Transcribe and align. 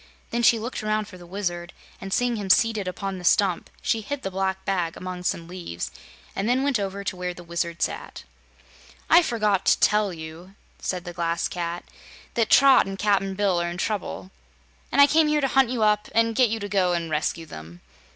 Then 0.31 0.41
she 0.41 0.57
looked 0.57 0.81
around 0.81 1.07
for 1.07 1.19
the 1.19 1.27
Wizard 1.27 1.73
and 2.01 2.11
seeing 2.11 2.35
him 2.35 2.49
seated 2.49 2.87
upon 2.87 3.19
the 3.19 3.23
stump 3.23 3.69
she 3.83 4.01
hid 4.01 4.23
the 4.23 4.31
black 4.31 4.65
bag 4.65 4.97
among 4.97 5.21
some 5.23 5.47
leaves 5.47 5.91
and 6.35 6.49
then 6.49 6.63
went 6.63 6.79
over 6.79 7.03
to 7.03 7.15
where 7.15 7.35
the 7.35 7.43
Wizard 7.43 7.83
sat. 7.83 8.23
"I 9.11 9.21
forgot 9.21 9.63
to 9.67 9.79
tell 9.79 10.11
you," 10.11 10.55
said 10.79 11.03
the 11.05 11.13
Glass 11.13 11.47
Cat, 11.47 11.83
"that 12.33 12.49
Trot 12.49 12.87
and 12.87 12.97
Cap'n 12.97 13.35
Bill 13.35 13.61
are 13.61 13.69
in 13.69 13.77
trouble, 13.77 14.31
and 14.91 14.99
I 14.99 15.05
came 15.05 15.27
here 15.27 15.39
to 15.39 15.47
hunt 15.47 15.69
you 15.69 15.83
up 15.83 16.07
and 16.15 16.33
get 16.33 16.49
you 16.49 16.59
to 16.61 16.67
go 16.67 16.93
and 16.93 17.11
rescue 17.11 17.45
them." 17.45 17.81